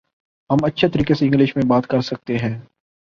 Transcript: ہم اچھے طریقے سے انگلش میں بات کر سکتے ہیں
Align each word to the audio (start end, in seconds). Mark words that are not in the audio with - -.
ہم 0.49 0.65
اچھے 0.65 0.87
طریقے 0.87 1.13
سے 1.13 1.25
انگلش 1.25 1.55
میں 1.55 1.63
بات 1.67 1.87
کر 1.87 2.01
سکتے 2.01 2.37
ہیں 2.37 2.57